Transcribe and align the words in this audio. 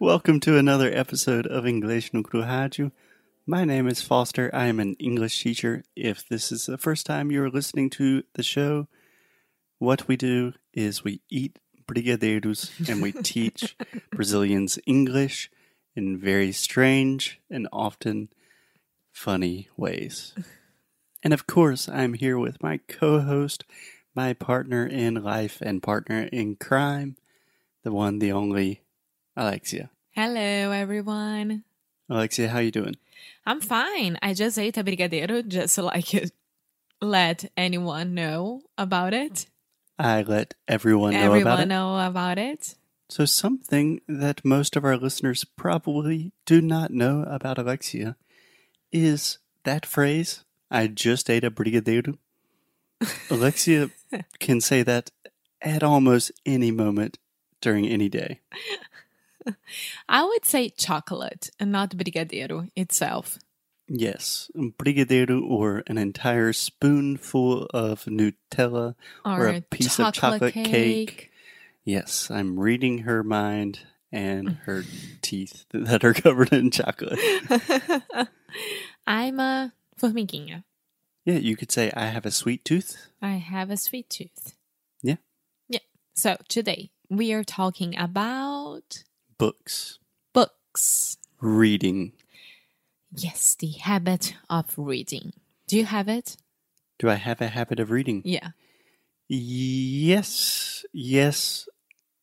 Welcome 0.00 0.38
to 0.40 0.56
another 0.56 0.96
episode 0.96 1.48
of 1.48 1.66
English 1.66 2.14
no 2.14 2.22
Rádio. 2.22 2.92
My 3.48 3.64
name 3.64 3.88
is 3.88 4.00
Foster. 4.00 4.48
I 4.54 4.66
am 4.66 4.78
an 4.78 4.94
English 5.00 5.42
teacher. 5.42 5.82
If 5.96 6.28
this 6.28 6.52
is 6.52 6.66
the 6.66 6.78
first 6.78 7.04
time 7.04 7.32
you're 7.32 7.50
listening 7.50 7.90
to 7.90 8.22
the 8.34 8.44
show, 8.44 8.86
what 9.80 10.06
we 10.06 10.16
do 10.16 10.52
is 10.72 11.02
we 11.02 11.20
eat 11.28 11.58
brigadeiros 11.84 12.88
and 12.88 13.02
we 13.02 13.10
teach 13.10 13.76
Brazilians 14.12 14.78
English 14.86 15.50
in 15.96 16.16
very 16.16 16.52
strange 16.52 17.40
and 17.50 17.66
often 17.72 18.28
funny 19.10 19.68
ways. 19.76 20.32
And 21.24 21.34
of 21.34 21.48
course, 21.48 21.88
I'm 21.88 22.14
here 22.14 22.38
with 22.38 22.62
my 22.62 22.78
co 22.86 23.18
host, 23.18 23.64
my 24.14 24.32
partner 24.32 24.86
in 24.86 25.24
life 25.24 25.60
and 25.60 25.82
partner 25.82 26.28
in 26.32 26.54
crime, 26.54 27.16
the 27.82 27.90
one, 27.90 28.20
the 28.20 28.30
only 28.30 28.82
Alexia. 29.38 29.88
Hello, 30.10 30.72
everyone. 30.72 31.62
Alexia, 32.10 32.48
how 32.48 32.58
you 32.58 32.72
doing? 32.72 32.96
I'm 33.46 33.60
fine. 33.60 34.18
I 34.20 34.34
just 34.34 34.58
ate 34.58 34.76
a 34.76 34.82
brigadeiro 34.82 35.46
just 35.46 35.74
so 35.74 35.88
I 35.88 36.02
could 36.02 36.32
let 37.00 37.48
anyone 37.56 38.14
know 38.14 38.62
about 38.76 39.14
it. 39.14 39.46
I 39.96 40.22
let 40.22 40.54
everyone 40.66 41.12
know 41.14 41.20
Everyone 41.20 41.42
about 41.52 41.60
it. 41.60 41.66
know 41.66 42.00
about 42.04 42.38
it. 42.38 42.74
So, 43.08 43.24
something 43.24 44.00
that 44.08 44.44
most 44.44 44.74
of 44.74 44.84
our 44.84 44.96
listeners 44.96 45.44
probably 45.44 46.32
do 46.44 46.60
not 46.60 46.90
know 46.90 47.22
about 47.22 47.58
Alexia 47.58 48.16
is 48.90 49.38
that 49.62 49.86
phrase, 49.86 50.44
I 50.68 50.88
just 50.88 51.30
ate 51.30 51.44
a 51.44 51.50
brigadeiro. 51.50 52.18
Alexia 53.30 53.90
can 54.40 54.60
say 54.60 54.82
that 54.82 55.12
at 55.62 55.84
almost 55.84 56.32
any 56.44 56.72
moment 56.72 57.18
during 57.60 57.86
any 57.86 58.08
day. 58.08 58.40
I 60.08 60.24
would 60.24 60.44
say 60.44 60.68
chocolate 60.70 61.50
and 61.58 61.72
not 61.72 61.90
brigadeiro 61.90 62.70
itself. 62.76 63.38
Yes, 63.88 64.50
brigadeiro 64.54 65.42
or 65.42 65.82
an 65.86 65.96
entire 65.96 66.52
spoonful 66.52 67.64
of 67.72 68.04
Nutella 68.04 68.94
Or, 69.24 69.38
or 69.38 69.48
a 69.48 69.60
piece 69.62 69.98
of 69.98 70.12
chocolate 70.12 70.52
cake. 70.52 71.30
Yes, 71.84 72.30
I'm 72.30 72.60
reading 72.60 72.98
her 72.98 73.22
mind 73.22 73.80
and 74.12 74.50
her 74.66 74.84
teeth 75.22 75.64
that 75.72 76.04
are 76.04 76.12
covered 76.12 76.52
in 76.52 76.70
chocolate. 76.70 77.18
I'm 79.06 79.40
a 79.40 79.72
formiguinha. 79.98 80.64
Yeah, 81.24 81.38
you 81.38 81.56
could 81.56 81.72
say 81.72 81.90
I 81.94 82.06
have 82.06 82.26
a 82.26 82.30
sweet 82.30 82.64
tooth. 82.64 83.08
I 83.22 83.36
have 83.36 83.70
a 83.70 83.76
sweet 83.76 84.10
tooth. 84.10 84.54
Yeah. 85.02 85.16
Yeah. 85.68 85.80
So 86.14 86.36
today 86.48 86.90
we 87.08 87.32
are 87.32 87.44
talking 87.44 87.98
about 87.98 89.04
Books, 89.38 89.98
books. 90.32 91.16
reading. 91.40 92.12
Yes, 93.14 93.54
the 93.54 93.70
habit 93.70 94.34
of 94.50 94.74
reading. 94.76 95.32
Do 95.66 95.76
you 95.76 95.84
have 95.84 96.08
it? 96.08 96.36
Do 96.98 97.08
I 97.08 97.14
have 97.14 97.40
a 97.40 97.46
habit 97.48 97.78
of 97.78 97.90
reading? 97.90 98.22
Yeah. 98.24 98.48
Yes, 99.28 100.84
yes, 100.92 101.68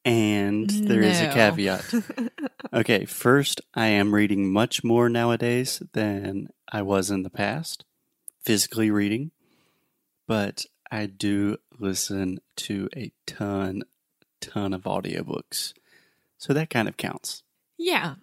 and 0.04 0.70
there 0.70 1.02
is 1.02 1.22
a 1.22 1.32
caveat. 1.32 1.86
Okay, 2.74 3.06
first, 3.06 3.62
I 3.74 3.86
am 3.88 4.14
reading 4.14 4.52
much 4.52 4.84
more 4.84 5.08
nowadays 5.08 5.82
than 5.94 6.50
I 6.70 6.82
was 6.82 7.10
in 7.10 7.24
the 7.24 7.30
past, 7.30 7.86
physically 8.44 8.92
reading, 8.92 9.32
but 10.28 10.66
I 10.92 11.06
do 11.06 11.56
listen 11.80 12.40
to 12.58 12.90
a 12.94 13.14
ton, 13.26 13.84
ton 14.42 14.74
of 14.74 14.82
audiobooks. 14.84 15.72
So 16.46 16.54
that 16.54 16.70
kind 16.70 16.88
of 16.88 16.96
counts. 16.96 17.42
Yeah. 17.76 18.16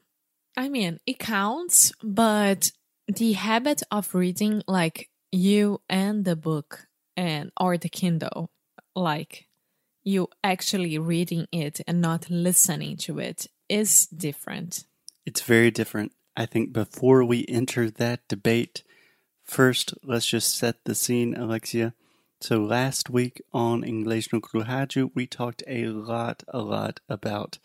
I 0.56 0.68
mean, 0.68 1.00
it 1.06 1.18
counts, 1.18 1.92
but 2.04 2.70
the 3.08 3.32
habit 3.32 3.82
of 3.90 4.14
reading, 4.14 4.62
like 4.68 5.10
you 5.32 5.80
and 5.88 6.24
the 6.24 6.36
book 6.36 6.86
and 7.16 7.50
or 7.60 7.76
the 7.76 7.88
Kindle, 7.88 8.52
like 8.94 9.48
you 10.04 10.28
actually 10.44 10.98
reading 10.98 11.48
it 11.50 11.80
and 11.88 12.00
not 12.00 12.30
listening 12.30 12.96
to 12.98 13.18
it 13.18 13.48
is 13.68 14.06
different. 14.06 14.84
It's 15.26 15.42
very 15.42 15.72
different. 15.72 16.12
I 16.36 16.46
think 16.46 16.72
before 16.72 17.24
we 17.24 17.44
enter 17.48 17.90
that 17.90 18.28
debate, 18.28 18.84
first 19.42 19.94
let's 20.04 20.26
just 20.26 20.56
set 20.56 20.84
the 20.84 20.94
scene, 20.94 21.34
Alexia. 21.34 21.94
So 22.40 22.60
last 22.60 23.10
week 23.10 23.42
on 23.52 23.82
English 23.82 24.32
no 24.32 24.40
Rádio, 24.40 25.10
we 25.12 25.26
talked 25.26 25.64
a 25.66 25.86
lot, 25.86 26.44
a 26.46 26.60
lot 26.60 27.00
about 27.08 27.58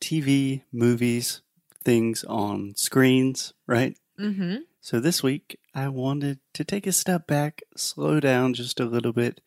TV, 0.00 0.62
movies, 0.72 1.42
things 1.84 2.24
on 2.24 2.74
screens, 2.76 3.52
right? 3.66 3.96
Mm-hmm. 4.18 4.56
So 4.80 5.00
this 5.00 5.22
week, 5.22 5.58
I 5.74 5.88
wanted 5.88 6.40
to 6.54 6.64
take 6.64 6.86
a 6.86 6.92
step 6.92 7.26
back, 7.26 7.62
slow 7.76 8.20
down 8.20 8.54
just 8.54 8.80
a 8.80 8.86
little 8.86 9.12
bit, 9.12 9.40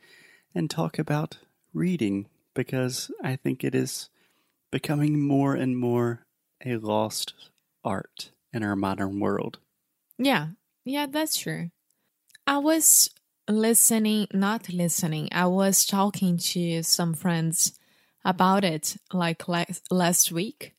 and 0.53 0.69
talk 0.69 0.99
about 0.99 1.39
reading 1.73 2.27
because 2.53 3.11
I 3.23 3.35
think 3.35 3.63
it 3.63 3.73
is 3.73 4.09
becoming 4.71 5.19
more 5.19 5.55
and 5.55 5.77
more 5.77 6.25
a 6.63 6.77
lost 6.77 7.33
art 7.83 8.31
in 8.51 8.63
our 8.63 8.75
modern 8.75 9.19
world. 9.19 9.59
Yeah. 10.17 10.49
Yeah, 10.85 11.07
that's 11.09 11.37
true. 11.37 11.71
I 12.45 12.57
was 12.57 13.09
listening, 13.47 14.27
not 14.33 14.69
listening, 14.69 15.29
I 15.31 15.47
was 15.47 15.85
talking 15.85 16.37
to 16.37 16.83
some 16.83 17.13
friends 17.13 17.77
about 18.25 18.63
it 18.63 18.97
like 19.11 19.47
last, 19.47 20.31
week, 20.31 20.73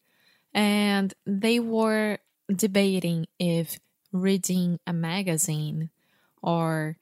and 0.53 1.13
they 1.27 1.61
were 1.61 2.19
debating 2.55 3.27
if 3.39 3.79
reading 4.13 4.79
a 4.87 4.93
magazine 4.93 5.91
or 6.43 6.97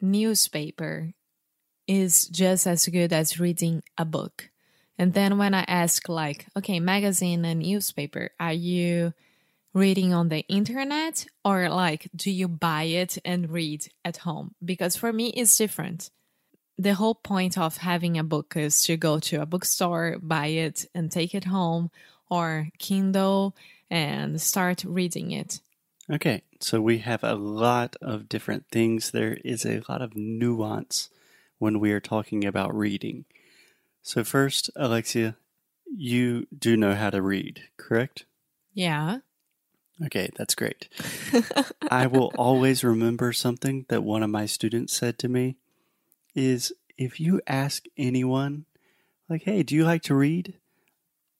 newspaper 0.00 1.12
is 1.86 2.26
just 2.28 2.66
as 2.66 2.86
good 2.86 3.12
as 3.12 3.40
reading 3.40 3.82
a 3.98 4.04
book. 4.04 4.50
And 4.96 5.12
then 5.12 5.38
when 5.38 5.54
I 5.54 5.64
ask, 5.66 6.08
like, 6.08 6.46
okay, 6.56 6.78
magazine 6.78 7.44
and 7.44 7.60
newspaper, 7.60 8.30
are 8.38 8.52
you 8.52 9.12
reading 9.74 10.14
on 10.14 10.28
the 10.28 10.46
internet 10.48 11.26
or 11.44 11.68
like 11.68 12.08
do 12.14 12.30
you 12.30 12.46
buy 12.46 12.84
it 12.84 13.18
and 13.24 13.50
read 13.50 13.84
at 14.04 14.18
home 14.18 14.54
because 14.64 14.94
for 14.94 15.12
me 15.12 15.30
it's 15.30 15.58
different 15.58 16.10
the 16.78 16.94
whole 16.94 17.14
point 17.14 17.56
of 17.56 17.78
having 17.78 18.18
a 18.18 18.24
book 18.24 18.54
is 18.56 18.82
to 18.84 18.96
go 18.96 19.18
to 19.18 19.40
a 19.40 19.46
bookstore 19.46 20.16
buy 20.20 20.46
it 20.46 20.86
and 20.94 21.10
take 21.10 21.34
it 21.34 21.44
home 21.44 21.90
or 22.28 22.68
kindle 22.78 23.54
and 23.90 24.40
start 24.40 24.84
reading 24.84 25.30
it 25.30 25.60
Okay, 26.10 26.42
so 26.60 26.82
we 26.82 26.98
have 26.98 27.24
a 27.24 27.34
lot 27.34 27.96
of 28.02 28.28
different 28.28 28.66
things. 28.70 29.10
There 29.10 29.38
is 29.42 29.64
a 29.64 29.80
lot 29.88 30.02
of 30.02 30.14
nuance 30.14 31.08
when 31.58 31.80
we 31.80 31.92
are 31.92 32.00
talking 32.00 32.44
about 32.44 32.76
reading. 32.76 33.24
So, 34.02 34.22
first, 34.22 34.70
Alexia, 34.76 35.36
you 35.86 36.46
do 36.56 36.76
know 36.76 36.94
how 36.94 37.08
to 37.08 37.22
read, 37.22 37.62
correct? 37.78 38.26
yeah 38.74 39.18
Okay, 40.04 40.28
that's 40.36 40.54
great. 40.54 40.88
I 41.90 42.06
will 42.08 42.32
always 42.36 42.82
remember 42.82 43.32
something 43.32 43.86
that 43.88 44.02
one 44.02 44.22
of 44.22 44.30
my 44.30 44.44
students 44.44 44.92
said 44.92 45.18
to 45.20 45.28
me 45.28 45.56
is 46.34 46.72
if 46.96 47.20
you 47.20 47.40
ask 47.46 47.84
anyone 47.96 48.66
like, 49.28 49.42
"Hey, 49.44 49.62
do 49.62 49.74
you 49.74 49.84
like 49.84 50.02
to 50.02 50.14
read?" 50.14 50.54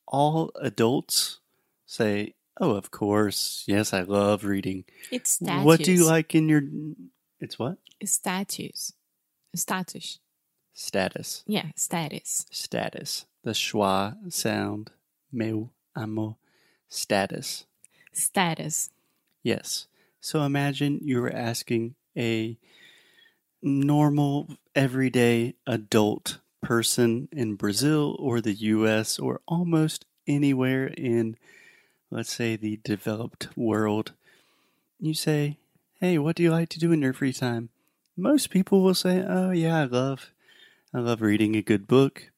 all 0.06 0.50
adults 0.60 1.40
say, 1.86 2.34
"Oh, 2.60 2.72
of 2.72 2.90
course. 2.90 3.64
Yes, 3.66 3.92
I 3.92 4.02
love 4.02 4.44
reading." 4.44 4.84
it's 5.10 5.32
status 5.32 5.64
What 5.64 5.82
do 5.82 5.92
you 5.92 6.04
like 6.06 6.34
in 6.34 6.48
your 6.48 6.62
It's 7.40 7.58
what? 7.58 7.78
status 8.04 8.92
status 9.54 10.18
Status. 10.72 11.44
yeah 11.46 11.70
status 11.76 12.46
Status. 12.50 13.26
The 13.44 13.52
schwa 13.52 14.16
sound. 14.32 14.90
Meu 15.32 15.70
amo. 15.96 16.38
Status. 16.88 17.66
status 18.12 18.90
Yes. 19.42 19.86
So 20.20 20.42
imagine 20.42 21.00
you 21.02 21.20
were 21.20 21.32
asking 21.32 21.94
a 22.16 22.56
normal, 23.64 24.56
everyday 24.74 25.54
adult 25.66 26.38
person 26.62 27.28
in 27.32 27.54
Brazil 27.56 28.16
or 28.18 28.40
the 28.40 28.52
US 28.52 29.18
or 29.18 29.40
almost 29.48 30.04
anywhere 30.26 30.86
in, 30.86 31.36
let's 32.10 32.32
say, 32.32 32.56
the 32.56 32.78
developed 32.84 33.48
world. 33.56 34.12
You 35.00 35.14
say, 35.14 35.58
Hey, 36.00 36.18
what 36.18 36.36
do 36.36 36.42
you 36.42 36.50
like 36.50 36.68
to 36.70 36.78
do 36.78 36.92
in 36.92 37.02
your 37.02 37.12
free 37.14 37.32
time? 37.32 37.70
Most 38.16 38.50
people 38.50 38.82
will 38.82 38.94
say, 38.94 39.24
Oh, 39.26 39.50
yeah, 39.50 39.80
I 39.80 39.84
love, 39.84 40.30
I 40.92 40.98
love 40.98 41.22
reading 41.22 41.56
a 41.56 41.62
good 41.62 41.86
book. 41.86 42.30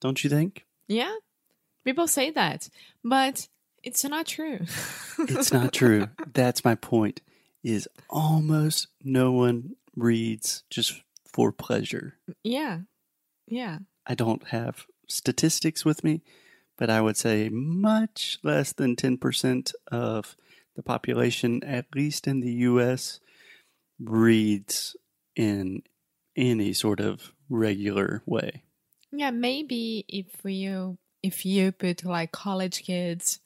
Don't 0.00 0.24
you 0.24 0.30
think? 0.30 0.64
yeah 0.88 1.14
people 1.84 2.06
say 2.08 2.28
that 2.30 2.68
but 3.04 3.46
it's 3.82 4.04
not 4.04 4.26
true 4.26 4.58
It's 5.18 5.52
not 5.52 5.72
true. 5.72 6.08
That's 6.34 6.64
my 6.64 6.74
point. 6.74 7.20
Is 7.62 7.88
almost 8.10 8.88
no 9.04 9.30
one 9.32 9.76
reads 9.96 10.64
just 10.70 11.02
for 11.26 11.52
pleasure. 11.52 12.18
Yeah. 12.42 12.80
Yeah. 13.46 13.78
I 14.06 14.14
don't 14.14 14.48
have 14.48 14.86
statistics 15.08 15.84
with 15.84 16.02
me, 16.04 16.22
but 16.76 16.90
I 16.90 17.00
would 17.00 17.16
say 17.16 17.48
much 17.50 18.38
less 18.42 18.72
than 18.72 18.96
10% 18.96 19.72
of 19.90 20.36
the 20.74 20.82
population, 20.82 21.62
at 21.64 21.86
least 21.94 22.26
in 22.26 22.40
the 22.40 22.52
US, 22.52 23.20
reads 24.00 24.96
in 25.36 25.82
any 26.36 26.72
sort 26.72 27.00
of 27.00 27.32
regular 27.48 28.22
way. 28.26 28.62
Yeah, 29.10 29.30
maybe 29.30 30.04
if 30.08 30.26
you 30.44 30.96
if 31.22 31.44
you 31.44 31.70
put 31.72 32.04
like 32.04 32.32
college 32.32 32.82
kids, 32.82 33.40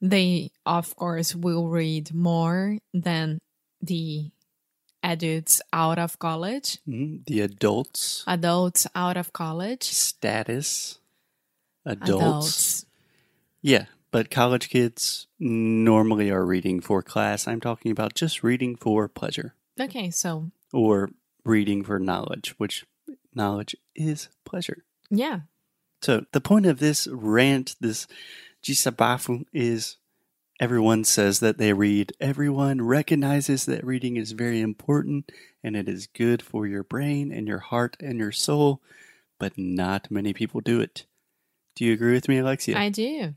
they 0.00 0.50
of 0.64 0.96
course 0.96 1.34
will 1.34 1.68
read 1.68 2.14
more 2.14 2.78
than 2.94 3.38
the 3.82 4.30
adults 5.06 5.62
out 5.72 5.98
of 5.98 6.18
college, 6.18 6.78
Mhm. 6.86 7.24
The 7.26 7.40
adults, 7.40 8.24
adults 8.26 8.86
out 8.94 9.16
of 9.16 9.32
college, 9.32 9.84
status, 9.84 10.98
adults. 11.84 12.10
adults. 12.10 12.86
Yeah, 13.62 13.86
but 14.10 14.30
college 14.30 14.68
kids 14.68 15.26
normally 15.38 16.30
are 16.30 16.44
reading 16.44 16.80
for 16.80 17.02
class. 17.02 17.46
I'm 17.48 17.60
talking 17.60 17.90
about 17.92 18.14
just 18.14 18.42
reading 18.42 18.76
for 18.76 19.08
pleasure 19.08 19.54
Okay, 19.78 20.10
so 20.10 20.50
or 20.72 21.10
reading 21.44 21.84
for 21.84 21.98
knowledge, 21.98 22.54
which 22.58 22.84
knowledge 23.34 23.76
is 23.94 24.28
pleasure. 24.44 24.84
yeah, 25.10 25.40
So 26.02 26.26
the 26.32 26.40
point 26.40 26.66
of 26.66 26.78
this 26.78 27.06
rant, 27.06 27.76
this 27.80 28.06
jisabafu, 28.62 29.44
is 29.52 29.96
everyone 30.60 31.04
says 31.04 31.40
that 31.40 31.58
they 31.58 31.72
read. 31.72 32.12
Everyone 32.20 32.82
recognizes 32.82 33.66
that 33.66 33.84
reading 33.84 34.16
is 34.16 34.32
very 34.32 34.60
important 34.60 35.30
and 35.62 35.76
it 35.76 35.88
is 35.88 36.06
good 36.06 36.42
for 36.42 36.66
your 36.66 36.82
brain 36.82 37.32
and 37.32 37.46
your 37.46 37.58
heart 37.58 37.96
and 38.00 38.18
your 38.18 38.32
soul, 38.32 38.82
but 39.38 39.52
not 39.56 40.10
many 40.10 40.32
people 40.32 40.60
do 40.60 40.80
it. 40.80 41.06
Do 41.74 41.84
you 41.84 41.92
agree 41.92 42.14
with 42.14 42.28
me, 42.28 42.38
Alexia? 42.38 42.78
I 42.78 42.88
do. 42.88 43.34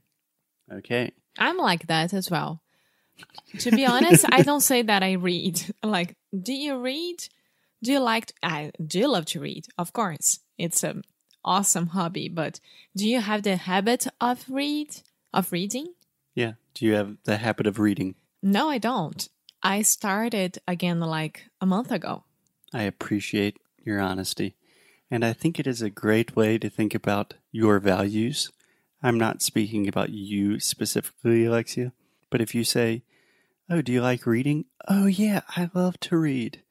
okay. 0.72 1.12
I'm 1.38 1.58
like 1.58 1.88
that 1.88 2.14
as 2.14 2.30
well. 2.30 2.62
To 3.60 3.72
be 3.72 3.86
honest, 3.86 4.26
I 4.32 4.42
don't 4.44 4.62
say 4.62 4.82
that 4.82 5.04
I 5.04 5.14
read. 5.14 5.62
Like, 5.84 6.16
do 6.32 6.54
you 6.54 6.78
read? 6.78 7.18
Do 7.84 7.92
you 7.92 8.00
like? 8.00 8.28
to, 8.28 8.34
I 8.44 8.72
do 8.86 9.08
love 9.08 9.26
to 9.28 9.40
read, 9.40 9.66
of 9.78 9.94
course. 9.94 10.40
It's 10.58 10.84
an 10.84 11.04
awesome 11.44 11.88
hobby. 11.88 12.30
But 12.30 12.60
do 12.96 13.08
you 13.08 13.20
have 13.22 13.44
the 13.44 13.56
habit 13.56 14.08
of 14.22 14.46
read 14.50 15.02
of 15.34 15.52
reading? 15.52 15.94
Yeah. 16.36 16.54
Do 16.80 16.86
you 16.86 16.94
have 16.94 17.18
the 17.26 17.36
habit 17.36 17.68
of 17.68 17.78
reading? 17.78 18.16
No, 18.42 18.70
I 18.70 18.78
don't. 18.78 19.28
I 19.62 19.82
started 19.82 20.60
again 20.66 21.02
like 21.02 21.44
a 21.60 21.66
month 21.66 21.92
ago. 21.92 22.24
I 22.74 22.84
appreciate 22.84 23.58
your 23.84 24.00
honesty. 24.00 24.56
And 25.12 25.26
I 25.26 25.34
think 25.34 25.60
it 25.60 25.68
is 25.68 25.82
a 25.82 25.90
great 25.90 26.38
way 26.38 26.58
to 26.58 26.70
think 26.70 26.96
about 26.96 27.34
your 27.52 27.82
values. 27.82 28.50
I'm 29.04 29.18
not 29.18 29.42
speaking 29.42 29.90
about 29.90 30.12
you 30.12 30.62
specifically, 30.62 31.44
Alexia, 31.44 31.92
but 32.30 32.40
if 32.40 32.56
you 32.56 32.64
say, 32.64 33.04
Oh, 33.70 33.82
do 33.82 33.92
you 33.92 34.02
like 34.02 34.26
reading? 34.26 34.64
Oh, 34.88 35.08
yeah, 35.08 35.42
I 35.58 35.70
love 35.74 36.00
to 36.00 36.18
read. 36.18 36.64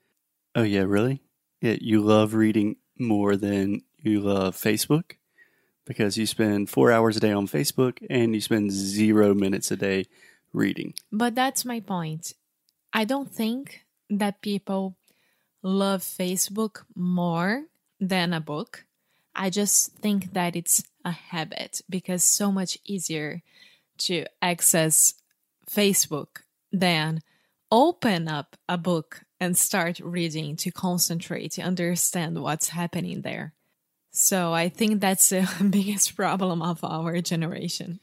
Oh, 0.55 0.63
yeah, 0.63 0.85
really? 0.85 1.21
Yeah, 1.61 1.77
you 1.83 2.01
love 2.01 2.33
reading 2.33 2.77
more 2.99 3.37
than 3.37 3.83
you 3.99 4.21
love 4.21 4.57
Facebook? 4.57 5.18
Because 5.89 6.19
you 6.19 6.27
spend 6.27 6.69
four 6.69 6.93
hours 6.93 7.17
a 7.17 7.21
day 7.21 7.33
on 7.33 7.49
Facebook 7.49 8.07
and 8.11 8.35
you 8.35 8.43
spend 8.43 8.71
zero 8.71 9.35
minutes 9.35 9.71
a 9.71 9.77
day 9.77 10.05
reading. 10.53 10.93
But 11.11 11.35
that's 11.35 11.65
my 11.65 11.81
point. 11.81 12.35
I 12.93 13.05
don't 13.05 13.33
think 13.33 13.87
that 14.11 14.43
people 14.43 14.97
love 15.63 16.03
Facebook 16.03 16.85
more 16.95 17.65
than 17.99 18.33
a 18.33 18.41
book. 18.41 18.85
I 19.35 19.51
just 19.51 19.97
think 19.97 20.35
that 20.35 20.57
it's 20.57 20.85
a 21.05 21.11
habit 21.11 21.81
because 21.89 22.23
so 22.23 22.53
much 22.53 22.79
easier 22.85 23.43
to 23.99 24.27
access 24.43 25.15
Facebook 25.71 26.43
than 26.73 27.23
open 27.71 28.29
up 28.29 28.57
a 28.69 28.79
book 28.79 29.23
and 29.41 29.57
start 29.57 30.01
reading 30.01 30.57
to 30.57 30.71
concentrate 30.71 31.53
to 31.53 31.63
understand 31.63 32.43
what's 32.43 32.71
happening 32.71 33.23
there. 33.23 33.55
So 34.21 34.53
I 34.53 34.69
think 34.69 35.01
that's 35.01 35.29
the 35.29 35.49
biggest 35.71 36.17
problem 36.17 36.61
of 36.61 36.83
our 36.83 37.21
generation. 37.21 38.01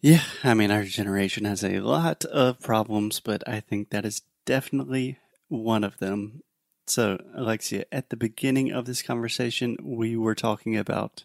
Yeah, 0.00 0.22
I 0.42 0.54
mean, 0.54 0.72
our 0.72 0.82
generation 0.82 1.44
has 1.44 1.62
a 1.62 1.78
lot 1.78 2.24
of 2.24 2.58
problems, 2.58 3.20
but 3.20 3.48
I 3.48 3.60
think 3.60 3.90
that 3.90 4.04
is 4.04 4.22
definitely 4.44 5.18
one 5.46 5.84
of 5.84 5.98
them. 5.98 6.42
So, 6.88 7.22
Alexia, 7.36 7.84
at 7.92 8.10
the 8.10 8.16
beginning 8.16 8.72
of 8.72 8.86
this 8.86 9.00
conversation, 9.00 9.76
we 9.80 10.16
were 10.16 10.34
talking 10.34 10.76
about 10.76 11.22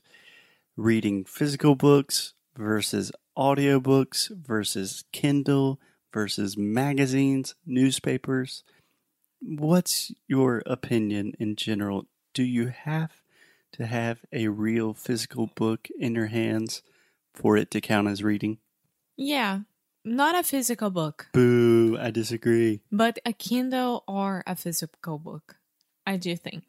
reading 0.78 1.26
physical 1.26 1.74
books 1.74 2.36
versus 2.56 3.12
audiobooks 3.36 4.30
versus 4.30 5.06
Kindle 5.12 5.80
versus 6.14 6.56
magazines, 6.56 7.56
newspapers. 7.66 8.64
What's 9.42 10.12
your 10.28 10.62
opinion 10.68 11.34
in 11.40 11.56
general? 11.56 12.06
Do 12.36 12.44
you 12.44 12.68
have 12.68 13.25
to 13.76 13.86
have 13.86 14.20
a 14.32 14.48
real 14.48 14.94
physical 14.94 15.48
book 15.48 15.90
in 16.00 16.16
your 16.16 16.28
hands 16.28 16.82
for 17.34 17.58
it 17.58 17.70
to 17.72 17.82
count 17.82 18.08
as 18.08 18.24
reading? 18.24 18.60
Yeah, 19.18 19.62
not 20.06 20.34
a 20.34 20.44
physical 20.44 20.90
book. 20.90 21.28
Boo, 21.34 21.98
I 22.00 22.10
disagree. 22.12 22.82
But 22.90 23.20
a 23.26 23.34
Kindle 23.34 24.06
or 24.08 24.44
a 24.48 24.56
physical 24.56 25.20
book, 25.20 25.58
I 26.08 26.16
do 26.16 26.38
think. 26.38 26.64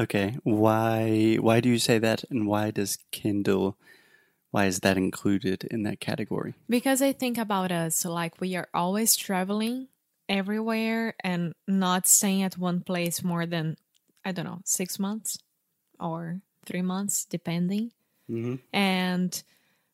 Okay, 0.00 0.38
why 0.42 1.36
why 1.40 1.60
do 1.60 1.68
you 1.68 1.78
say 1.78 1.98
that 1.98 2.24
and 2.30 2.46
why 2.46 2.70
does 2.70 2.98
Kindle 3.10 3.76
why 4.50 4.64
is 4.64 4.80
that 4.80 4.96
included 4.96 5.64
in 5.64 5.82
that 5.82 6.00
category? 6.00 6.54
Because 6.68 7.02
I 7.02 7.12
think 7.12 7.36
about 7.36 7.70
us 7.70 8.06
like 8.06 8.40
we 8.40 8.56
are 8.56 8.68
always 8.72 9.16
traveling 9.16 9.88
everywhere 10.30 11.14
and 11.22 11.52
not 11.66 12.06
staying 12.06 12.42
at 12.42 12.56
one 12.56 12.80
place 12.80 13.22
more 13.22 13.44
than 13.44 13.76
I 14.24 14.32
don't 14.32 14.46
know, 14.46 14.60
6 14.64 14.98
months 14.98 15.38
or 16.00 16.40
3 16.66 16.82
months 16.82 17.24
depending. 17.24 17.92
Mm-hmm. 18.30 18.56
And 18.72 19.42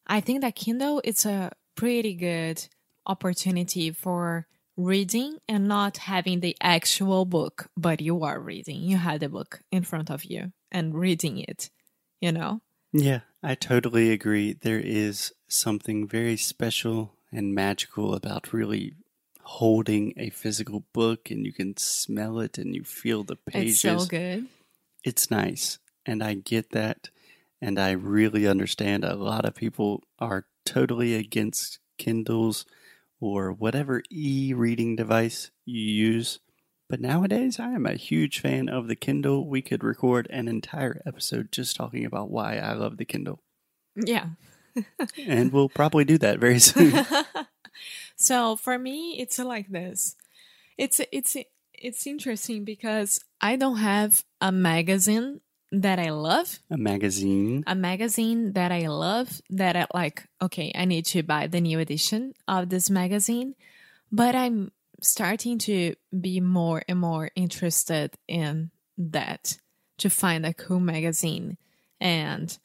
I 0.06 0.20
think 0.20 0.40
that 0.42 0.56
Kindle 0.56 1.00
it's 1.04 1.24
a 1.24 1.52
pretty 1.76 2.14
good 2.14 2.66
opportunity 3.06 3.90
for 3.90 4.46
reading 4.76 5.38
and 5.48 5.68
not 5.68 5.98
having 5.98 6.40
the 6.40 6.56
actual 6.60 7.24
book, 7.24 7.68
but 7.76 8.00
you 8.00 8.24
are 8.24 8.40
reading. 8.40 8.82
You 8.82 8.96
had 8.96 9.20
the 9.20 9.28
book 9.28 9.60
in 9.70 9.84
front 9.84 10.10
of 10.10 10.24
you 10.24 10.52
and 10.72 10.94
reading 10.94 11.38
it, 11.38 11.70
you 12.20 12.32
know? 12.32 12.60
Yeah, 12.92 13.20
I 13.42 13.54
totally 13.54 14.10
agree. 14.10 14.52
There 14.52 14.80
is 14.80 15.32
something 15.48 16.08
very 16.08 16.36
special 16.36 17.14
and 17.30 17.54
magical 17.54 18.14
about 18.14 18.52
really 18.52 18.94
holding 19.42 20.14
a 20.16 20.30
physical 20.30 20.84
book 20.92 21.30
and 21.30 21.44
you 21.44 21.52
can 21.52 21.76
smell 21.76 22.40
it 22.40 22.58
and 22.58 22.74
you 22.74 22.82
feel 22.82 23.22
the 23.24 23.36
pages. 23.36 23.84
It's 23.84 24.02
so 24.02 24.06
good. 24.06 24.46
It's 25.04 25.30
nice. 25.30 25.78
And 26.06 26.22
I 26.22 26.34
get 26.34 26.70
that. 26.70 27.10
And 27.60 27.78
I 27.78 27.92
really 27.92 28.46
understand 28.46 29.04
a 29.04 29.14
lot 29.14 29.44
of 29.44 29.54
people 29.54 30.02
are 30.18 30.46
totally 30.66 31.14
against 31.14 31.78
Kindles 31.98 32.66
or 33.20 33.52
whatever 33.52 34.02
e 34.10 34.52
reading 34.54 34.96
device 34.96 35.50
you 35.64 35.80
use. 35.80 36.40
But 36.90 37.00
nowadays, 37.00 37.58
I 37.58 37.70
am 37.72 37.86
a 37.86 37.94
huge 37.94 38.40
fan 38.40 38.68
of 38.68 38.88
the 38.88 38.96
Kindle. 38.96 39.48
We 39.48 39.62
could 39.62 39.82
record 39.82 40.26
an 40.30 40.48
entire 40.48 41.00
episode 41.06 41.50
just 41.50 41.76
talking 41.76 42.04
about 42.04 42.30
why 42.30 42.58
I 42.58 42.74
love 42.74 42.98
the 42.98 43.06
Kindle. 43.06 43.40
Yeah. 43.96 44.26
And 45.26 45.52
we'll 45.52 45.68
probably 45.68 46.04
do 46.04 46.18
that 46.18 46.38
very 46.38 46.58
soon. 46.58 47.06
so 48.16 48.56
for 48.56 48.78
me 48.78 49.16
it's 49.18 49.38
like 49.38 49.68
this 49.68 50.16
it's 50.78 51.00
it's 51.12 51.36
it's 51.72 52.06
interesting 52.06 52.64
because 52.64 53.20
i 53.40 53.56
don't 53.56 53.78
have 53.78 54.24
a 54.40 54.52
magazine 54.52 55.40
that 55.82 55.98
i 55.98 56.10
love 56.10 56.58
a 56.70 56.76
magazine. 56.76 57.64
a 57.66 57.74
magazine 57.74 58.52
that 58.52 58.70
i 58.72 58.86
love 58.86 59.40
that 59.50 59.76
i 59.76 59.86
like 59.94 60.24
okay 60.40 60.70
i 60.74 60.84
need 60.84 61.04
to 61.04 61.22
buy 61.22 61.46
the 61.46 61.60
new 61.60 61.78
edition 61.78 62.32
of 62.46 62.68
this 62.68 62.88
magazine 62.90 63.54
but 64.12 64.34
i'm 64.34 64.70
starting 65.00 65.58
to 65.58 65.94
be 66.18 66.40
more 66.40 66.82
and 66.88 66.98
more 66.98 67.30
interested 67.34 68.14
in 68.28 68.70
that 68.96 69.58
to 69.98 70.08
find 70.08 70.46
a 70.46 70.54
cool 70.54 70.80
magazine 70.80 71.56
and 72.00 72.58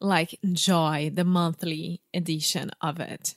like 0.00 0.38
enjoy 0.42 1.10
the 1.14 1.24
monthly 1.24 2.00
edition 2.12 2.70
of 2.80 2.98
it 3.00 3.34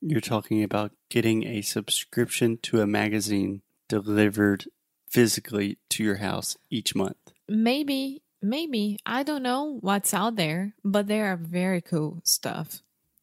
You're 0.00 0.20
talking 0.20 0.62
about 0.62 0.92
getting 1.10 1.44
a 1.46 1.60
subscription 1.62 2.58
to 2.62 2.80
a 2.80 2.86
magazine 2.86 3.62
delivered 3.88 4.64
physically 5.10 5.78
to 5.90 6.02
your 6.04 6.16
house 6.16 6.56
each 6.70 6.94
month. 6.94 7.16
maybe 7.48 8.22
maybe 8.42 8.98
i 9.06 9.22
don't 9.22 9.42
know 9.42 9.78
what's 9.80 10.14
out 10.14 10.36
there 10.36 10.72
but 10.84 11.06
there 11.08 11.26
are 11.32 11.36
very 11.36 11.80
cool 11.80 12.20
stuff 12.24 12.80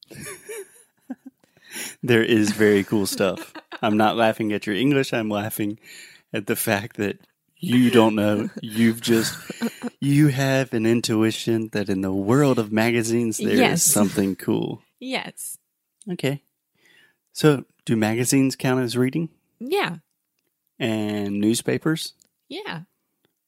There 2.02 2.24
is 2.24 2.52
very 2.52 2.84
cool 2.86 3.06
stuff. 3.06 3.52
I'm 3.82 3.98
not 3.98 4.16
laughing 4.16 4.54
at 4.54 4.66
your 4.66 4.76
English. 4.76 5.12
I'm 5.14 5.30
laughing 5.30 5.78
at 6.32 6.48
the 6.48 6.56
fact 6.56 6.96
that 6.98 7.20
You 7.60 7.90
don't 7.92 8.16
know. 8.16 8.50
You've 8.62 9.02
just 9.02 9.36
you 10.00 10.28
have 10.30 10.74
an 10.74 10.86
intuition 10.86 11.70
that 11.74 11.90
in 11.90 12.00
the 12.02 12.14
world 12.14 12.60
of 12.60 12.72
magazines 12.72 13.38
there 13.38 13.50
is 13.50 13.60
Yes. 13.60 13.84
something 13.84 14.36
cool. 14.38 14.84
Yes. 15.00 15.58
Okay. 16.10 16.44
So, 17.34 17.66
do 17.86 17.96
magazines 17.98 18.56
count 18.56 18.80
as 18.82 18.96
reading 18.96 19.28
Yeah. 19.60 19.98
and 20.80 21.42
newspapers? 21.42 22.14
Yeah. 22.48 22.82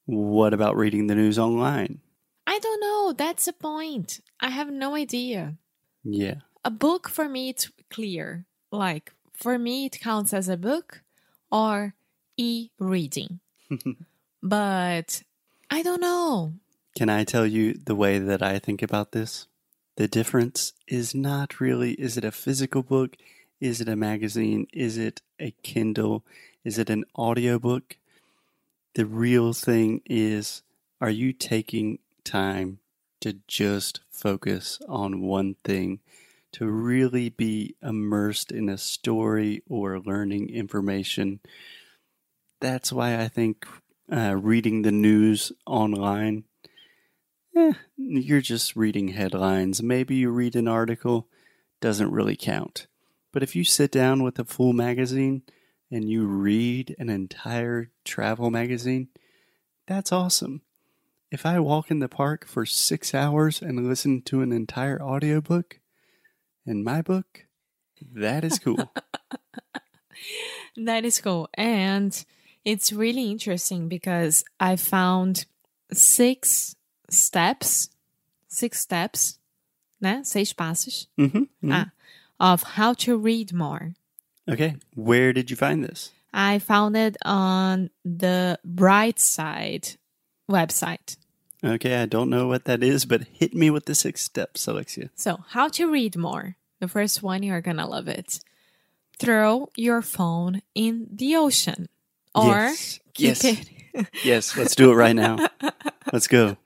What 0.07 0.53
about 0.53 0.77
reading 0.77 1.07
the 1.07 1.15
news 1.15 1.37
online? 1.37 1.99
I 2.47 2.59
don't 2.59 2.79
know. 2.79 3.11
That's 3.11 3.43
the 3.43 3.51
point. 3.51 4.21
I 4.39 4.49
have 4.49 4.71
no 4.71 4.95
idea. 4.95 5.57
Yeah. 6.05 6.35
A 6.63 6.71
book 6.71 7.09
for 7.09 7.27
me 7.27 7.49
it's 7.49 7.69
clear. 7.89 8.45
Like 8.71 9.11
for 9.33 9.59
me 9.59 9.85
it 9.85 9.99
counts 9.99 10.33
as 10.33 10.47
a 10.47 10.55
book 10.55 11.01
or 11.51 11.93
e-reading. 12.37 13.41
but 14.41 15.23
I 15.69 15.83
don't 15.83 16.01
know. 16.01 16.53
Can 16.95 17.09
I 17.09 17.25
tell 17.25 17.45
you 17.45 17.73
the 17.73 17.95
way 17.95 18.17
that 18.17 18.41
I 18.41 18.59
think 18.59 18.81
about 18.81 19.11
this? 19.11 19.47
The 19.97 20.07
difference 20.07 20.71
is 20.87 21.13
not 21.13 21.59
really 21.59 21.91
is 21.93 22.15
it 22.15 22.23
a 22.23 22.31
physical 22.31 22.81
book? 22.81 23.17
Is 23.59 23.81
it 23.81 23.89
a 23.89 23.97
magazine? 23.97 24.67
Is 24.71 24.97
it 24.97 25.21
a 25.37 25.51
Kindle? 25.63 26.23
Is 26.63 26.77
it 26.77 26.89
an 26.89 27.03
audiobook? 27.17 27.97
The 28.97 29.05
real 29.05 29.53
thing 29.53 30.01
is 30.07 30.63
are 30.99 31.11
you 31.11 31.31
taking 31.31 31.99
time 32.23 32.79
to 33.21 33.37
just 33.47 33.99
focus 34.09 34.79
on 34.89 35.21
one 35.21 35.55
thing, 35.63 35.99
to 36.53 36.65
really 36.65 37.29
be 37.29 37.75
immersed 37.79 38.51
in 38.51 38.69
a 38.69 38.77
story 38.79 39.61
or 39.69 39.99
learning 39.99 40.49
information? 40.49 41.41
That's 42.59 42.91
why 42.91 43.19
I 43.19 43.27
think 43.27 43.67
uh, 44.11 44.35
reading 44.35 44.81
the 44.81 44.91
news 44.91 45.51
online 45.67 46.45
eh, 47.55 47.73
you're 47.97 48.41
just 48.41 48.75
reading 48.75 49.09
headlines. 49.09 49.83
Maybe 49.83 50.15
you 50.15 50.31
read 50.31 50.55
an 50.55 50.67
article, 50.67 51.27
doesn't 51.81 52.09
really 52.09 52.35
count. 52.35 52.87
But 53.31 53.43
if 53.43 53.55
you 53.55 53.63
sit 53.63 53.91
down 53.91 54.23
with 54.23 54.39
a 54.39 54.43
full 54.43 54.73
magazine 54.73 55.43
and 55.91 56.09
you 56.09 56.25
read 56.25 56.95
an 56.99 57.09
entire 57.09 57.91
travel 58.03 58.51
magazine, 58.51 59.07
that's 59.87 60.11
awesome. 60.11 60.61
If 61.31 61.45
I 61.45 61.59
walk 61.59 61.91
in 61.91 61.99
the 61.99 62.09
park 62.09 62.47
for 62.47 62.65
six 62.65 63.13
hours 63.13 63.61
and 63.61 63.87
listen 63.87 64.21
to 64.23 64.41
an 64.41 64.51
entire 64.51 65.01
audiobook, 65.01 65.79
in 66.65 66.83
my 66.83 67.01
book, 67.01 67.45
that 68.13 68.43
is 68.43 68.59
cool. 68.59 68.91
That 70.75 71.05
is 71.05 71.19
cool. 71.21 71.49
And 71.55 72.25
it's 72.63 72.91
really 72.93 73.31
interesting 73.31 73.87
because 73.87 74.43
I 74.59 74.75
found 74.75 75.45
six 75.91 76.75
steps, 77.09 77.89
six 78.47 78.79
steps, 78.81 79.39
né? 80.01 80.25
Seis 80.25 80.53
passos 80.53 81.07
hmm 81.17 81.43
ah, 81.71 81.91
of 82.39 82.63
how 82.77 82.93
to 82.93 83.17
read 83.17 83.53
more. 83.53 83.93
Okay, 84.49 84.75
where 84.95 85.33
did 85.33 85.49
you 85.49 85.55
find 85.55 85.83
this? 85.83 86.11
I 86.33 86.59
found 86.59 86.95
it 86.95 87.17
on 87.25 87.89
the 88.05 88.59
Bright 88.63 89.19
Side 89.19 89.95
website. 90.49 91.17
Okay, 91.63 92.01
I 92.01 92.05
don't 92.05 92.29
know 92.29 92.47
what 92.47 92.65
that 92.65 92.83
is, 92.83 93.05
but 93.05 93.23
hit 93.33 93.53
me 93.53 93.69
with 93.69 93.85
the 93.85 93.95
six 93.95 94.21
steps, 94.23 94.67
Alexia. 94.67 95.09
So, 95.15 95.43
how 95.49 95.67
to 95.69 95.91
read 95.91 96.15
more. 96.15 96.55
The 96.79 96.87
first 96.87 97.23
one, 97.23 97.41
you're 97.43 97.61
gonna 97.61 97.87
love 97.87 98.07
it. 98.07 98.39
Throw 99.17 99.69
your 99.75 100.01
phone 100.03 100.61
in 100.75 101.07
the 101.11 101.35
ocean 101.35 101.89
or 102.35 102.69
Yes, 102.69 102.99
keep 103.13 103.27
yes. 103.27 103.43
it 103.43 103.69
Yes, 104.23 104.55
let's 104.55 104.75
do 104.75 104.91
it 104.91 104.95
right 104.95 105.15
now. 105.15 105.37
Let's 106.13 106.27
go. 106.27 106.57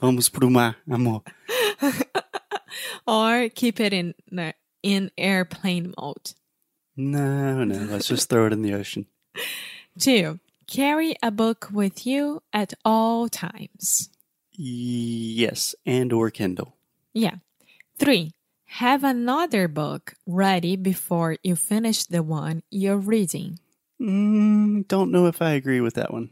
Vamos 0.00 0.28
pro 0.28 0.50
mar, 0.50 0.76
amor. 0.90 1.22
or 3.06 3.48
keep 3.48 3.80
it 3.80 3.92
in 3.94 4.14
in 4.82 5.10
airplane 5.16 5.94
mode. 5.96 6.34
No, 6.96 7.64
no, 7.64 7.78
let's 7.90 8.08
just 8.08 8.28
throw 8.28 8.46
it 8.46 8.52
in 8.52 8.62
the 8.62 8.74
ocean. 8.74 9.06
Two, 9.98 10.38
carry 10.66 11.16
a 11.22 11.30
book 11.30 11.68
with 11.72 12.06
you 12.06 12.42
at 12.52 12.74
all 12.84 13.28
times. 13.28 14.10
Yes, 14.52 15.74
and 15.84 16.12
or 16.12 16.30
Kindle. 16.30 16.76
Yeah. 17.12 17.36
Three, 17.98 18.32
have 18.66 19.04
another 19.04 19.68
book 19.68 20.14
ready 20.26 20.76
before 20.76 21.36
you 21.42 21.56
finish 21.56 22.04
the 22.04 22.22
one 22.22 22.62
you're 22.70 22.96
reading. 22.98 23.58
Mm, 24.00 24.86
don't 24.88 25.10
know 25.10 25.26
if 25.26 25.40
I 25.40 25.52
agree 25.52 25.80
with 25.80 25.94
that 25.94 26.12
one. 26.12 26.30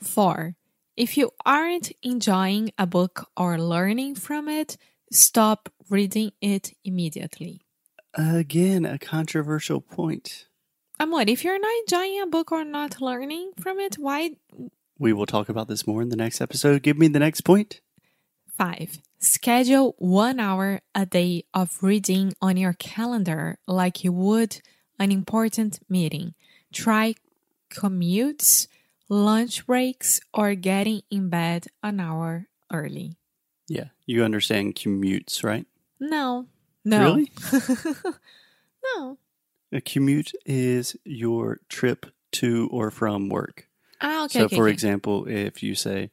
Four, 0.00 0.54
if 0.96 1.16
you 1.16 1.30
aren't 1.44 1.92
enjoying 2.02 2.72
a 2.78 2.86
book 2.86 3.28
or 3.36 3.58
learning 3.58 4.14
from 4.14 4.48
it, 4.48 4.76
stop 5.12 5.68
reading 5.88 6.32
it 6.40 6.72
immediately. 6.84 7.62
Again, 8.14 8.84
a 8.84 8.98
controversial 8.98 9.80
point. 9.80 10.46
Amor, 10.98 11.24
if 11.26 11.44
you're 11.44 11.58
not 11.58 11.72
enjoying 11.80 12.20
a 12.20 12.26
book 12.26 12.52
or 12.52 12.64
not 12.64 13.00
learning 13.00 13.52
from 13.58 13.78
it, 13.78 13.96
why? 13.96 14.32
We 14.98 15.12
will 15.12 15.26
talk 15.26 15.48
about 15.48 15.68
this 15.68 15.86
more 15.86 16.02
in 16.02 16.10
the 16.10 16.16
next 16.16 16.40
episode. 16.40 16.82
Give 16.82 16.98
me 16.98 17.08
the 17.08 17.18
next 17.18 17.42
point. 17.42 17.80
Five, 18.58 18.98
schedule 19.18 19.94
one 19.98 20.38
hour 20.38 20.80
a 20.94 21.06
day 21.06 21.44
of 21.54 21.82
reading 21.82 22.34
on 22.42 22.56
your 22.58 22.74
calendar 22.74 23.58
like 23.66 24.04
you 24.04 24.12
would 24.12 24.60
an 24.98 25.10
important 25.10 25.78
meeting. 25.88 26.34
Try 26.72 27.14
commutes, 27.70 28.66
lunch 29.08 29.66
breaks, 29.66 30.20
or 30.34 30.54
getting 30.54 31.00
in 31.10 31.30
bed 31.30 31.68
an 31.82 32.00
hour 32.00 32.48
early. 32.70 33.16
Yeah, 33.68 33.88
you 34.04 34.22
understand 34.24 34.74
commutes, 34.74 35.42
right? 35.42 35.66
No. 35.98 36.46
No. 36.84 37.14
Really? 37.14 37.32
no. 38.96 39.18
A 39.72 39.80
commute 39.80 40.32
is 40.44 40.96
your 41.04 41.60
trip 41.68 42.06
to 42.32 42.68
or 42.72 42.90
from 42.90 43.28
work. 43.28 43.68
Ah, 44.00 44.24
okay. 44.24 44.40
so, 44.40 44.44
okay, 44.46 44.56
for 44.56 44.64
okay. 44.64 44.72
example, 44.72 45.26
if 45.28 45.62
you 45.62 45.74
say, 45.74 46.10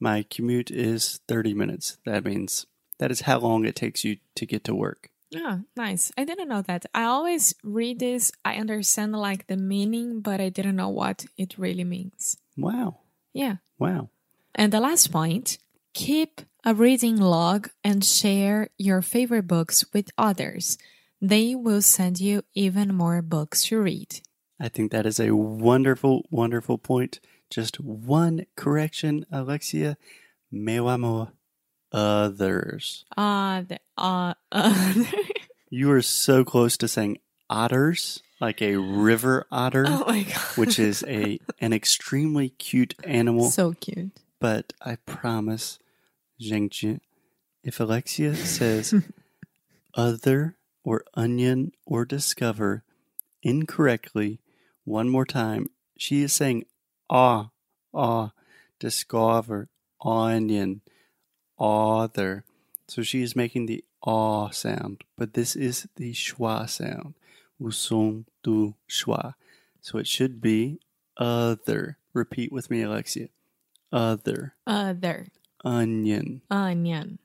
My 0.00 0.24
commute 0.28 0.70
is 0.70 1.20
30 1.28 1.54
minutes, 1.54 1.98
that 2.04 2.24
means 2.24 2.66
that 2.98 3.10
is 3.10 3.22
how 3.22 3.38
long 3.38 3.64
it 3.64 3.74
takes 3.76 4.04
you 4.04 4.18
to 4.36 4.46
get 4.46 4.64
to 4.64 4.74
work. 4.74 5.10
Ah, 5.36 5.60
nice. 5.76 6.12
I 6.16 6.24
didn't 6.24 6.48
know 6.48 6.62
that. 6.62 6.86
I 6.94 7.04
always 7.04 7.54
read 7.64 7.98
this. 7.98 8.30
I 8.44 8.54
understand 8.54 9.12
like 9.12 9.46
the 9.46 9.56
meaning, 9.56 10.20
but 10.20 10.40
I 10.40 10.48
didn't 10.48 10.76
know 10.76 10.90
what 10.90 11.26
it 11.36 11.58
really 11.58 11.84
means. 11.84 12.36
Wow. 12.56 12.98
Yeah. 13.32 13.56
Wow. 13.78 14.10
And 14.54 14.72
the 14.72 14.80
last 14.80 15.10
point 15.10 15.58
keep 15.94 16.42
a 16.64 16.74
reading 16.74 17.16
log 17.16 17.70
and 17.82 18.04
share 18.04 18.68
your 18.76 19.00
favorite 19.00 19.46
books 19.46 19.84
with 19.92 20.10
others. 20.18 20.76
They 21.20 21.54
will 21.54 21.82
send 21.82 22.20
you 22.20 22.42
even 22.54 22.94
more 22.94 23.22
books 23.22 23.64
to 23.66 23.80
read. 23.80 24.20
I 24.60 24.68
think 24.68 24.92
that 24.92 25.06
is 25.06 25.18
a 25.18 25.34
wonderful, 25.34 26.26
wonderful 26.30 26.78
point. 26.78 27.20
Just 27.48 27.80
one 27.80 28.46
correction, 28.56 29.24
Alexia. 29.30 29.96
Meu 30.50 30.88
amor. 30.88 31.32
Others. 31.92 33.04
Uh, 33.16 33.62
the, 33.62 33.78
uh, 33.96 34.34
uh 34.50 35.04
You 35.70 35.90
are 35.92 36.02
so 36.02 36.44
close 36.44 36.76
to 36.78 36.88
saying 36.88 37.18
otters, 37.48 38.22
like 38.40 38.60
a 38.62 38.76
river 38.76 39.46
otter, 39.50 39.84
oh 39.88 40.24
which 40.56 40.78
is 40.78 41.04
a 41.08 41.40
an 41.60 41.72
extremely 41.72 42.50
cute 42.50 42.94
animal. 43.04 43.50
so 43.50 43.72
cute. 43.72 44.10
but 44.40 44.72
I 44.80 44.96
promise, 44.96 45.78
Zhengji, 46.40 47.00
if 47.62 47.80
Alexia 47.80 48.34
says 48.34 48.94
other 49.94 50.56
or 50.84 51.04
onion 51.14 51.72
or 51.86 52.04
discover 52.04 52.84
incorrectly 53.42 54.40
one 54.84 55.08
more 55.08 55.24
time, 55.24 55.68
she 55.96 56.22
is 56.22 56.32
saying 56.32 56.64
ah, 57.08 57.50
ah, 57.94 58.32
discover, 58.78 59.68
onion, 60.02 60.82
other. 61.58 62.44
So 62.88 63.02
she 63.02 63.22
is 63.22 63.36
making 63.36 63.66
the 63.66 63.84
ah 64.02 64.50
sound, 64.50 65.04
but 65.16 65.34
this 65.34 65.56
is 65.56 65.88
the 65.96 66.12
schwa 66.12 66.68
sound. 66.68 67.14
O 67.62 67.70
som 67.70 68.26
do 68.42 68.74
schwa. 68.88 69.34
So 69.80 69.98
it 69.98 70.06
should 70.06 70.40
be 70.40 70.80
other. 71.16 71.98
Repeat 72.12 72.52
with 72.52 72.70
me, 72.70 72.82
Alexia. 72.82 73.28
Other. 73.92 74.54
Other. 74.66 75.28
Onion. 75.64 76.42
Onion. 76.50 77.18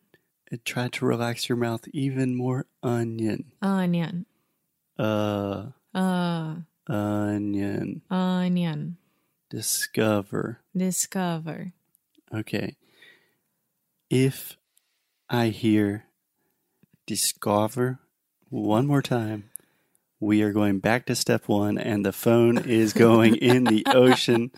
And 0.52 0.64
try 0.66 0.88
to 0.88 1.06
relax 1.06 1.48
your 1.50 1.58
mouth 1.58 1.88
even 1.94 2.36
more. 2.36 2.66
Onion. 2.82 3.52
Onion. 3.62 4.26
Uh, 4.98 5.68
Uh, 5.94 6.56
onion. 6.88 8.02
onion. 8.10 8.98
Discover. 9.50 10.60
Discover. 10.76 11.74
Okay. 12.34 12.76
If 14.10 14.58
I 15.30 15.48
hear 15.50 16.06
discover 17.06 18.00
one 18.50 18.88
more 18.88 19.02
time, 19.02 19.50
we 20.20 20.42
are 20.42 20.52
going 20.52 20.80
back 20.80 21.06
to 21.06 21.16
step 21.16 21.48
one, 21.48 21.78
and 21.78 22.06
the 22.06 22.12
phone 22.12 22.58
is 22.58 22.94
going 22.94 23.36
in 23.36 23.64
the 23.64 23.84
ocean. 23.88 24.52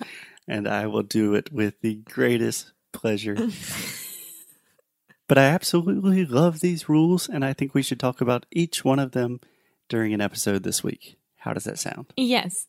and 0.47 0.67
I 0.67 0.88
will 0.88 1.03
do 1.03 1.35
it 1.35 1.51
with 1.53 1.79
the 1.81 1.95
greatest 1.95 2.71
pleasure. 2.91 3.36
but 5.27 5.38
I 5.38 5.43
absolutely 5.43 6.25
love 6.25 6.60
these 6.60 6.89
rules, 6.89 7.27
and 7.29 7.43
I 7.45 7.53
think 7.53 7.74
we 7.74 7.81
should 7.81 8.00
talk 8.00 8.21
about 8.21 8.45
each 8.51 8.83
one 8.83 9.00
of 9.00 9.12
them 9.12 9.39
during 9.89 10.13
an 10.13 10.21
episode 10.21 10.63
this 10.63 10.83
week. 10.83 11.17
How 11.38 11.53
does 11.53 11.63
that 11.65 11.79
sound? 11.79 12.13
Yes. 12.15 12.67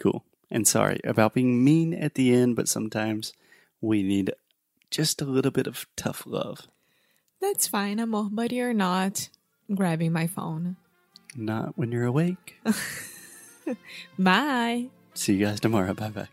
Cool. 0.00 0.24
And 0.50 0.66
sorry 0.66 1.00
about 1.04 1.34
being 1.34 1.64
mean 1.64 1.94
at 1.94 2.14
the 2.14 2.34
end, 2.34 2.56
but 2.56 2.68
sometimes 2.68 3.32
we 3.80 4.02
need 4.02 4.32
just 4.90 5.20
a 5.20 5.24
little 5.24 5.50
bit 5.50 5.66
of 5.66 5.86
tough 5.96 6.24
love. 6.26 6.68
That's 7.40 7.66
fine, 7.66 7.98
amor, 7.98 8.28
but 8.30 8.52
you're 8.52 8.72
not 8.72 9.28
grabbing 9.74 10.12
my 10.12 10.26
phone. 10.26 10.76
Not 11.36 11.76
when 11.76 11.92
you're 11.92 12.06
awake. 12.06 12.56
Bye. 14.18 14.88
See 15.14 15.34
you 15.34 15.46
guys 15.46 15.60
tomorrow. 15.60 15.94
Bye 15.94 16.08
bye. 16.10 16.28